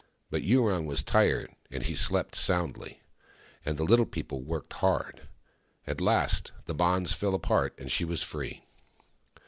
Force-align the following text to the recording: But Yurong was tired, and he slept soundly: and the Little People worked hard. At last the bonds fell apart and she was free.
But 0.31 0.41
Yurong 0.41 0.87
was 0.87 1.03
tired, 1.03 1.53
and 1.69 1.83
he 1.83 1.93
slept 1.93 2.33
soundly: 2.33 3.03
and 3.63 3.77
the 3.77 3.83
Little 3.83 4.07
People 4.07 4.41
worked 4.41 4.73
hard. 4.73 5.27
At 5.85 6.01
last 6.01 6.51
the 6.65 6.73
bonds 6.73 7.13
fell 7.13 7.35
apart 7.35 7.75
and 7.77 7.91
she 7.91 8.03
was 8.03 8.23
free. 8.23 8.65